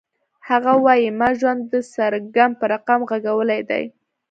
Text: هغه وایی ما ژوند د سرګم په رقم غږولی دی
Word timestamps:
هغه 0.49 0.73
وایی 0.85 1.07
ما 1.19 1.29
ژوند 1.39 1.61
د 1.71 1.73
سرګم 1.93 2.51
په 2.59 2.65
رقم 2.73 2.99
غږولی 3.09 3.61
دی 3.69 3.83